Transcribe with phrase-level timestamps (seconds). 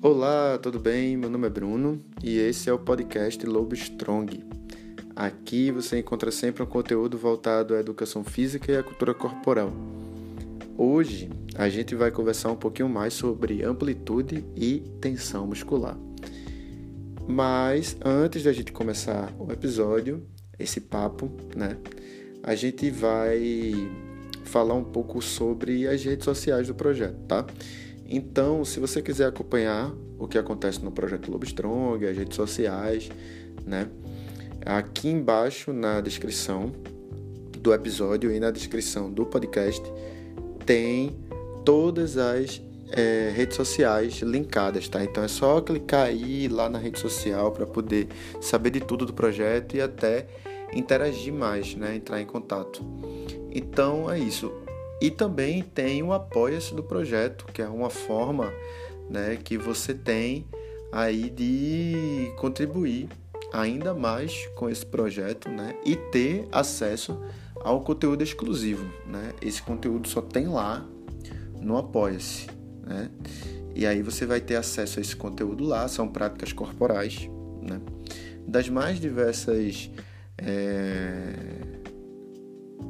[0.00, 1.16] Olá, tudo bem?
[1.16, 4.44] Meu nome é Bruno e esse é o podcast Lobo Strong.
[5.16, 9.72] Aqui você encontra sempre um conteúdo voltado à educação física e à cultura corporal.
[10.76, 15.98] Hoje a gente vai conversar um pouquinho mais sobre amplitude e tensão muscular.
[17.26, 20.24] Mas antes da gente começar o episódio,
[20.56, 21.76] esse papo, né?
[22.44, 23.74] A gente vai
[24.44, 27.44] falar um pouco sobre as redes sociais do projeto, tá?
[28.08, 33.10] Então, se você quiser acompanhar o que acontece no projeto Lobo Strong, as redes sociais,
[33.66, 33.86] né?
[34.64, 36.72] Aqui embaixo na descrição
[37.60, 39.82] do episódio e na descrição do podcast
[40.64, 41.16] tem
[41.64, 45.04] todas as é, redes sociais linkadas, tá?
[45.04, 48.08] Então é só clicar aí lá na rede social para poder
[48.40, 50.26] saber de tudo do projeto e até
[50.72, 51.96] interagir mais, né?
[51.96, 52.82] Entrar em contato.
[53.50, 54.50] Então é isso.
[55.00, 58.52] E também tem o apoia-se do projeto, que é uma forma
[59.08, 60.44] né, que você tem
[60.90, 63.08] aí de contribuir
[63.52, 67.18] ainda mais com esse projeto né, e ter acesso
[67.60, 68.84] ao conteúdo exclusivo.
[69.06, 69.32] Né?
[69.40, 70.84] Esse conteúdo só tem lá
[71.60, 72.48] no Apoia-se.
[72.84, 73.10] Né?
[73.74, 77.28] E aí você vai ter acesso a esse conteúdo lá, são práticas corporais,
[77.62, 77.80] né?
[78.46, 79.90] das mais diversas.
[80.36, 81.67] É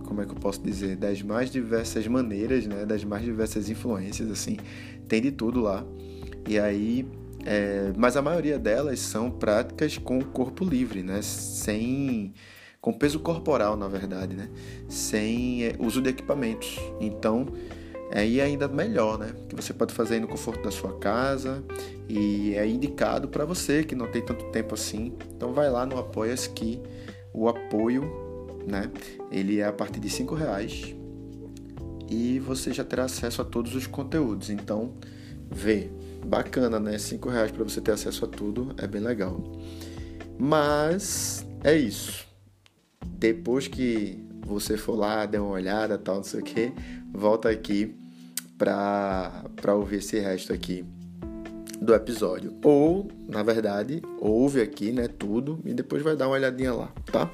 [0.08, 4.30] como é que eu posso dizer, das mais diversas maneiras, né, das mais diversas influências,
[4.30, 4.56] assim,
[5.06, 5.84] tem de tudo lá.
[6.48, 7.06] E aí,
[7.44, 12.32] é, mas a maioria delas são práticas com o corpo livre, né, sem
[12.80, 14.48] com peso corporal, na verdade, né,
[14.88, 16.78] sem é, uso de equipamentos.
[16.98, 17.46] Então,
[18.10, 21.62] aí é ainda melhor, né, que você pode fazer no conforto da sua casa
[22.08, 25.12] e é indicado para você que não tem tanto tempo assim.
[25.36, 26.80] Então, vai lá no Apoia-se que
[27.34, 28.27] o apoio
[28.68, 28.90] né?
[29.30, 30.94] Ele é a partir de cinco reais
[32.08, 34.50] e você já terá acesso a todos os conteúdos.
[34.50, 34.94] Então,
[35.50, 35.90] vê,
[36.24, 36.98] bacana, né?
[36.98, 39.42] Cinco reais para você ter acesso a tudo é bem legal.
[40.38, 42.26] Mas é isso.
[43.06, 46.72] Depois que você for lá, der uma olhada, tal, não sei o que,
[47.12, 47.94] volta aqui
[48.56, 50.84] para para ouvir esse resto aqui
[51.80, 52.54] do episódio.
[52.62, 57.30] Ou, na verdade, ouve aqui, né, tudo e depois vai dar uma olhadinha lá, tá?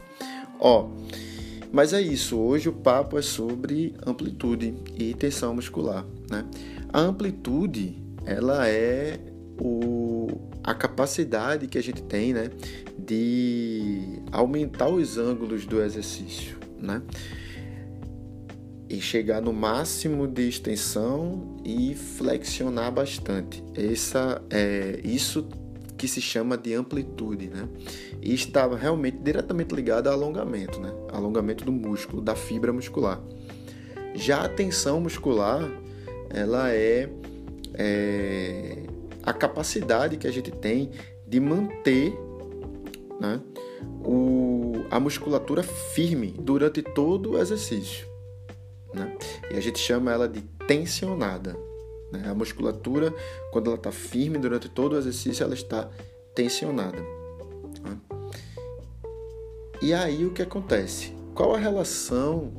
[0.59, 0.89] Ó,
[1.75, 6.47] mas é isso, hoje o papo é sobre amplitude e tensão muscular, né?
[6.93, 9.19] A amplitude, ela é
[9.61, 10.29] o,
[10.62, 12.49] a capacidade que a gente tem, né,
[12.97, 17.03] de aumentar os ângulos do exercício, né?
[18.89, 23.65] E chegar no máximo de extensão e flexionar bastante.
[23.75, 25.49] Essa é isso
[26.04, 27.66] que se chama de amplitude, né?
[28.20, 30.92] E está realmente diretamente ligada ao alongamento, né?
[31.10, 33.22] Alongamento do músculo, da fibra muscular.
[34.14, 35.66] Já a tensão muscular,
[36.28, 37.09] ela é,
[37.72, 38.82] é
[39.22, 40.91] a capacidade que a gente tem
[41.26, 42.12] de manter
[43.19, 43.41] né,
[44.04, 48.06] o, a musculatura firme durante todo o exercício.
[48.93, 49.16] Né?
[49.50, 51.56] E a gente chama ela de tensionada.
[52.19, 52.28] Né?
[52.28, 53.14] A musculatura,
[53.52, 55.88] quando ela está firme durante todo o exercício, ela está
[56.34, 57.00] tensionada.
[57.82, 57.98] Né?
[59.82, 61.12] E aí o que acontece?
[61.34, 62.52] Qual a relação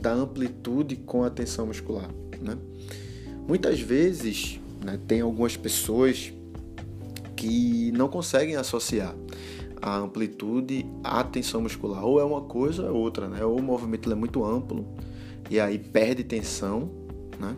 [0.00, 2.08] da amplitude com a tensão muscular?
[2.40, 2.56] Né?
[3.46, 6.32] Muitas vezes né, tem algumas pessoas
[7.36, 9.14] que não conseguem associar
[9.80, 12.04] a amplitude à tensão muscular.
[12.04, 13.44] Ou é uma coisa ou é outra, né?
[13.44, 14.86] Ou o movimento é muito amplo
[15.48, 16.90] e aí perde tensão,
[17.38, 17.56] né?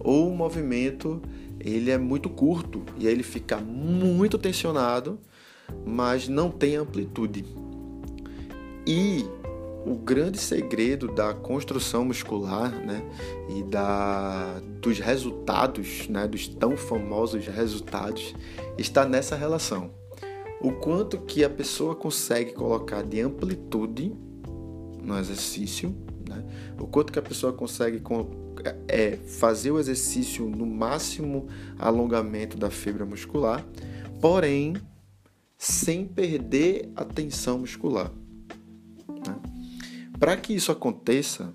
[0.00, 1.20] Ou o movimento
[1.60, 5.18] ele é muito curto e aí ele fica muito tensionado,
[5.84, 7.44] mas não tem amplitude.
[8.86, 9.24] E
[9.84, 13.02] o grande segredo da construção muscular, né,
[13.48, 18.34] e da dos resultados, né, dos tão famosos resultados,
[18.78, 19.90] está nessa relação.
[20.62, 24.12] O quanto que a pessoa consegue colocar de amplitude
[25.02, 25.94] no exercício,
[26.28, 26.44] né,
[26.78, 28.00] o quanto que a pessoa consegue
[28.88, 31.48] é fazer o exercício no máximo
[31.78, 33.64] alongamento da fibra muscular,
[34.20, 34.74] porém
[35.56, 38.10] sem perder a tensão muscular.
[39.08, 39.36] Né?
[40.18, 41.54] Para que isso aconteça,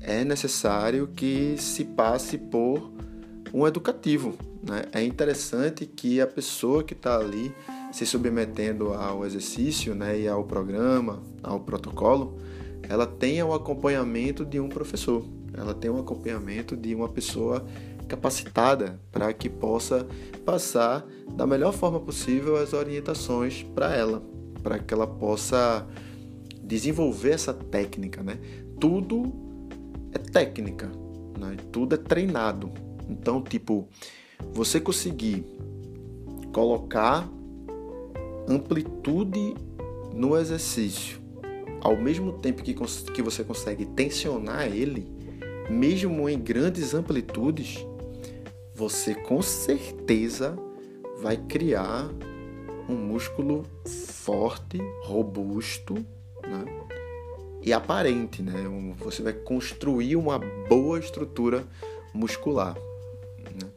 [0.00, 2.92] é necessário que se passe por
[3.52, 4.36] um educativo.
[4.62, 4.82] Né?
[4.92, 7.54] É interessante que a pessoa que está ali
[7.92, 12.36] se submetendo ao exercício né, e ao programa, ao protocolo,
[12.88, 15.24] ela tenha o acompanhamento de um professor
[15.56, 17.64] ela tem um acompanhamento de uma pessoa
[18.06, 20.06] capacitada para que possa
[20.44, 24.22] passar da melhor forma possível as orientações para ela,
[24.62, 25.86] para que ela possa
[26.62, 28.38] desenvolver essa técnica, né?
[28.80, 29.32] Tudo
[30.12, 30.90] é técnica,
[31.38, 31.56] né?
[31.72, 32.70] Tudo é treinado.
[33.08, 33.88] Então, tipo,
[34.52, 35.44] você conseguir
[36.52, 37.28] colocar
[38.48, 39.54] amplitude
[40.14, 41.20] no exercício,
[41.80, 45.15] ao mesmo tempo que, que você consegue tensionar ele,
[45.68, 47.86] mesmo em grandes amplitudes,
[48.74, 50.56] você com certeza
[51.20, 52.10] vai criar
[52.88, 55.94] um músculo forte, robusto
[56.42, 56.64] né?
[57.62, 58.42] e aparente.
[58.42, 58.52] Né?
[58.98, 61.64] Você vai construir uma boa estrutura
[62.14, 62.76] muscular.
[63.38, 63.68] Né?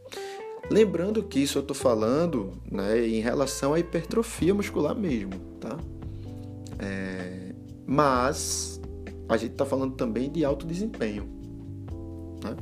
[0.70, 5.78] Lembrando que isso eu estou falando né, em relação à hipertrofia muscular mesmo, tá?
[6.78, 7.54] É,
[7.86, 8.80] mas
[9.28, 11.39] a gente está falando também de alto desempenho.
[12.44, 12.56] Né?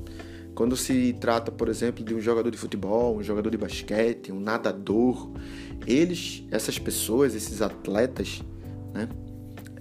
[0.58, 4.40] Quando se trata, por exemplo, de um jogador de futebol, um jogador de basquete, um
[4.40, 5.32] nadador,
[5.86, 8.42] eles, essas pessoas, esses atletas,
[8.94, 9.08] né?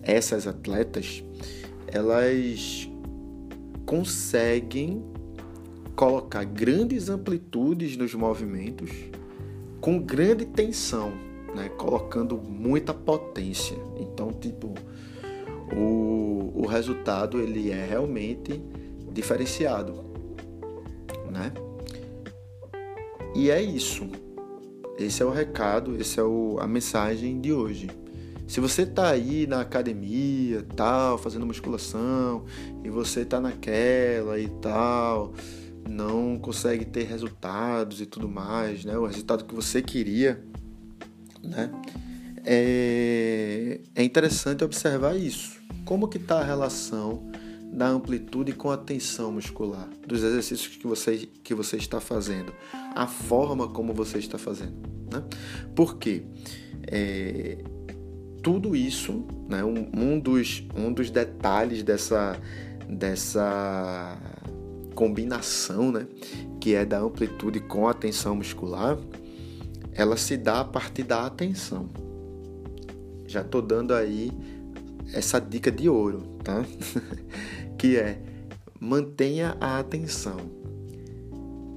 [0.02, 1.24] essas atletas,
[1.86, 2.90] elas
[3.86, 5.02] conseguem
[5.94, 8.90] colocar grandes amplitudes nos movimentos
[9.80, 11.10] com grande tensão,
[11.54, 11.70] né?
[11.70, 13.78] colocando muita potência.
[13.98, 14.74] Então, tipo,
[15.74, 18.60] o, o resultado ele é realmente
[19.16, 20.04] diferenciado,
[21.30, 21.52] né?
[23.34, 24.08] E é isso.
[24.98, 27.90] Esse é o recado, esse é o, a mensagem de hoje.
[28.46, 32.44] Se você está aí na academia, tal, fazendo musculação,
[32.84, 35.34] e você está naquela e tal,
[35.88, 38.96] não consegue ter resultados e tudo mais, né?
[38.96, 40.42] O resultado que você queria,
[41.42, 41.70] né?
[42.44, 45.60] É, é interessante observar isso.
[45.84, 47.30] Como que está a relação
[47.72, 52.52] da amplitude com a tensão muscular, dos exercícios que você, que você está fazendo,
[52.94, 54.74] a forma como você está fazendo.
[55.12, 55.22] Né?
[55.74, 56.22] Por quê?
[56.86, 57.58] É,
[58.42, 62.40] tudo isso, né, um, um, dos, um dos detalhes dessa,
[62.88, 64.16] dessa
[64.94, 66.06] combinação, né,
[66.60, 68.96] que é da amplitude com a tensão muscular,
[69.92, 71.88] ela se dá a partir da atenção.
[73.26, 74.30] Já estou dando aí
[75.12, 76.64] essa dica de ouro, tá?
[77.78, 78.18] que é
[78.80, 80.36] mantenha a atenção.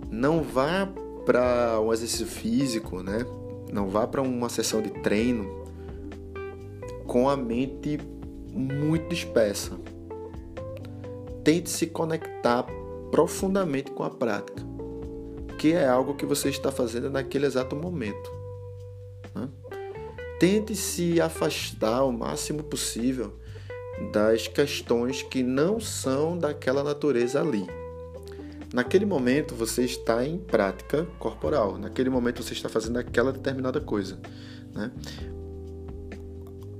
[0.09, 0.87] Não vá
[1.25, 3.25] para um exercício físico, né?
[3.71, 5.59] Não vá para uma sessão de treino
[7.05, 7.99] com a mente
[8.51, 9.79] muito dispersa.
[11.43, 12.65] Tente se conectar
[13.11, 14.63] profundamente com a prática,
[15.57, 18.31] que é algo que você está fazendo naquele exato momento.
[19.33, 19.49] Né?
[20.39, 23.33] Tente se afastar o máximo possível
[24.11, 27.67] das questões que não são daquela natureza ali.
[28.73, 34.19] Naquele momento você está em prática corporal, naquele momento você está fazendo aquela determinada coisa.
[34.73, 34.91] Né?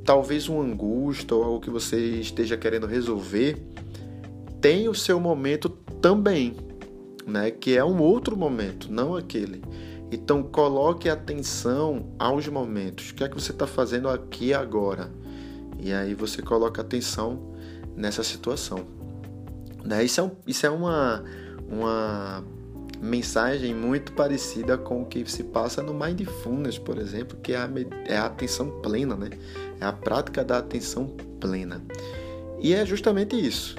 [0.05, 3.57] Talvez uma angústia ou algo que você esteja querendo resolver
[4.61, 5.69] tem o seu momento
[6.01, 6.55] também,
[7.25, 7.51] né?
[7.51, 9.61] Que é um outro momento, não aquele.
[10.11, 13.11] Então coloque atenção aos momentos.
[13.11, 15.11] O que é que você está fazendo aqui agora?
[15.79, 17.53] E aí você coloca atenção
[17.95, 18.85] nessa situação.
[19.83, 20.03] Né?
[20.03, 21.23] Isso é, um, isso é uma,
[21.69, 22.43] uma
[23.01, 27.69] mensagem muito parecida com o que se passa no Mindfulness, por exemplo, que é a,
[28.05, 29.29] é a atenção plena, né?
[29.79, 31.81] É a prática da atenção plena.
[32.59, 33.75] E é justamente isso.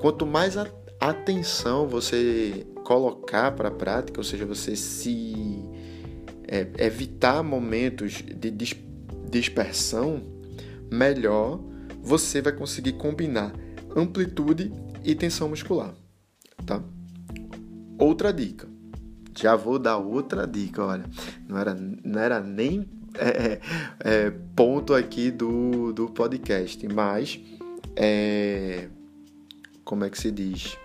[0.00, 0.66] Quanto mais a,
[1.00, 5.64] atenção você colocar para a prática, ou seja, você se
[6.46, 8.50] é, evitar momentos de
[9.30, 10.22] dispersão,
[10.90, 11.60] melhor
[12.02, 13.52] você vai conseguir combinar
[13.94, 14.72] amplitude
[15.04, 15.94] e tensão muscular,
[16.66, 16.82] tá?
[17.98, 18.68] Outra dica.
[19.38, 21.04] Já vou dar outra dica, olha.
[21.48, 23.60] Não era, não era nem é,
[24.00, 27.40] é, ponto aqui do, do podcast, mas
[27.96, 28.88] é,
[29.84, 30.76] como é que se diz?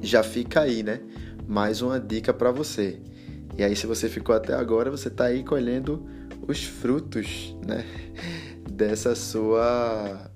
[0.00, 1.00] Já fica aí, né?
[1.46, 3.00] Mais uma dica para você.
[3.56, 6.06] E aí, se você ficou até agora, você está aí colhendo
[6.46, 7.84] os frutos, né?
[8.76, 10.30] Dessa sua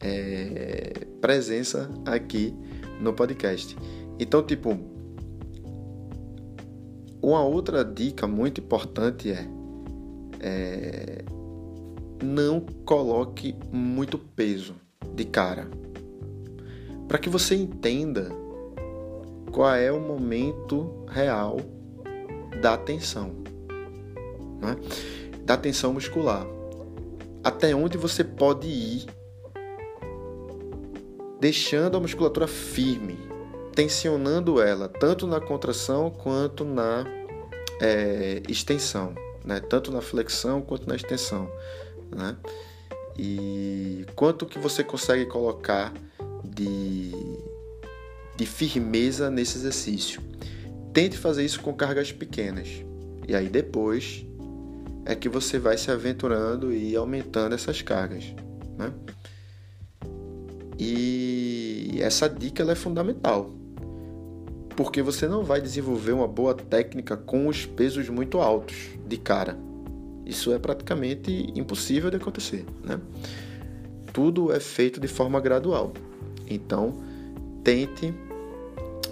[0.00, 2.52] é, presença aqui
[3.00, 3.76] no podcast.
[4.18, 4.76] Então, tipo,
[7.22, 9.48] uma outra dica muito importante é,
[10.40, 11.24] é
[12.20, 14.74] não coloque muito peso
[15.14, 15.68] de cara,
[17.06, 18.28] para que você entenda
[19.52, 21.58] qual é o momento real
[22.60, 23.30] da tensão,
[24.60, 24.76] né?
[25.44, 26.57] da tensão muscular
[27.48, 29.06] até onde você pode ir,
[31.40, 33.18] deixando a musculatura firme,
[33.74, 37.06] tensionando ela tanto na contração quanto na
[37.80, 39.60] é, extensão, né?
[39.60, 41.50] tanto na flexão quanto na extensão.
[42.14, 42.36] Né?
[43.16, 45.94] E quanto que você consegue colocar
[46.44, 47.12] de,
[48.36, 50.20] de firmeza nesse exercício.
[50.92, 52.68] Tente fazer isso com cargas pequenas.
[53.26, 54.27] E aí depois
[55.08, 58.24] é que você vai se aventurando e aumentando essas cargas,
[58.76, 58.92] né?
[60.78, 63.50] E essa dica é fundamental,
[64.76, 69.56] porque você não vai desenvolver uma boa técnica com os pesos muito altos de cara.
[70.26, 73.00] Isso é praticamente impossível de acontecer, né?
[74.12, 75.94] Tudo é feito de forma gradual.
[76.46, 76.98] Então,
[77.64, 78.12] tente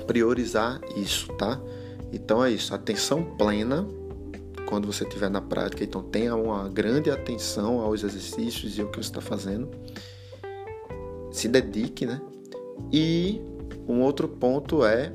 [0.07, 1.59] priorizar isso, tá?
[2.13, 3.89] Então é isso, atenção plena
[4.67, 5.83] quando você estiver na prática.
[5.83, 9.71] Então tenha uma grande atenção aos exercícios e ao que você está fazendo.
[11.31, 12.21] Se dedique, né?
[12.93, 13.41] E
[13.89, 15.13] um outro ponto é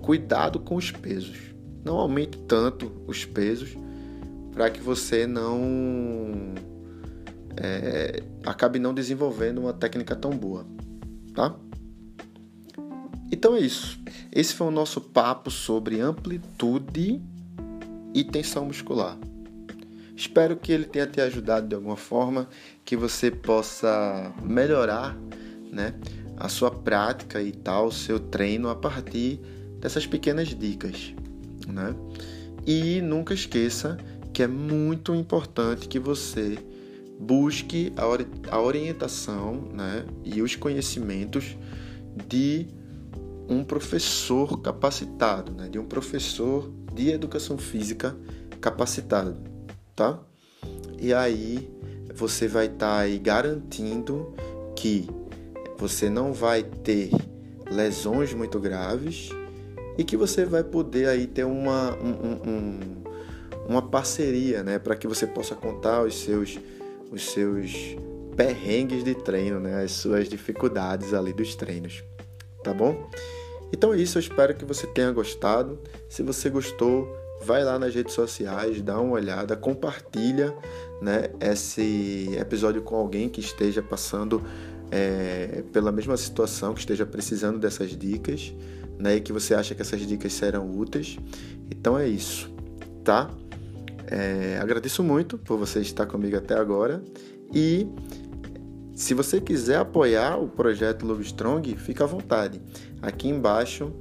[0.00, 1.54] cuidado com os pesos.
[1.84, 3.76] Não aumente tanto os pesos
[4.52, 6.54] para que você não
[7.56, 10.64] é, acabe não desenvolvendo uma técnica tão boa,
[11.34, 11.56] tá?
[13.30, 13.98] Então é isso.
[14.30, 17.20] Esse foi o nosso papo sobre amplitude
[18.14, 19.18] e tensão muscular.
[20.16, 22.48] Espero que ele tenha te ajudado de alguma forma,
[22.84, 25.18] que você possa melhorar,
[25.72, 25.94] né,
[26.36, 29.40] a sua prática e tal, o seu treino a partir
[29.80, 31.12] dessas pequenas dicas,
[31.66, 31.94] né?
[32.64, 33.98] E nunca esqueça
[34.32, 36.56] que é muito importante que você
[37.18, 37.92] busque
[38.50, 41.56] a orientação, né, e os conhecimentos
[42.28, 42.66] de
[43.48, 45.68] um professor capacitado, né?
[45.68, 48.16] de um professor de educação física
[48.60, 49.36] capacitado,
[49.94, 50.18] tá?
[50.98, 51.68] E aí
[52.14, 54.34] você vai estar tá aí garantindo
[54.74, 55.06] que
[55.76, 57.10] você não vai ter
[57.70, 59.28] lesões muito graves
[59.98, 62.80] e que você vai poder aí ter uma, um, um,
[63.68, 66.58] uma parceria, né, para que você possa contar os seus,
[67.10, 67.96] os seus
[68.36, 72.02] perrengues de treino, né, as suas dificuldades ali dos treinos
[72.64, 73.08] tá bom?
[73.72, 75.78] Então é isso, eu espero que você tenha gostado.
[76.08, 77.06] Se você gostou,
[77.44, 80.54] vai lá nas redes sociais, dá uma olhada, compartilha
[81.00, 84.42] né, esse episódio com alguém que esteja passando
[84.90, 88.54] é, pela mesma situação, que esteja precisando dessas dicas,
[88.98, 91.18] né, e que você acha que essas dicas serão úteis.
[91.70, 92.50] Então é isso,
[93.02, 93.30] tá?
[94.06, 97.02] É, agradeço muito por você estar comigo até agora
[97.52, 97.86] e
[98.94, 102.62] se você quiser apoiar o projeto Love Strong, fica à vontade.
[103.02, 103.92] Aqui embaixo,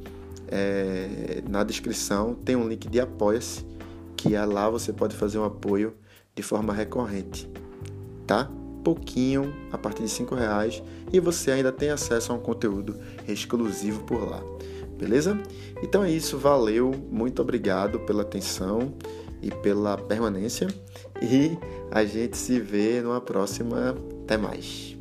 [0.47, 3.65] é, na descrição, tem um link de Apoia-se,
[4.15, 5.95] que é lá você pode fazer um apoio
[6.35, 7.49] de forma recorrente,
[8.27, 8.49] tá?
[8.83, 12.95] Pouquinho, a partir de cinco reais, e você ainda tem acesso a um conteúdo
[13.27, 14.43] exclusivo por lá,
[14.97, 15.39] beleza?
[15.81, 18.93] Então é isso, valeu, muito obrigado pela atenção
[19.43, 20.67] e pela permanência,
[21.21, 21.57] e
[21.91, 24.97] a gente se vê numa próxima até mais.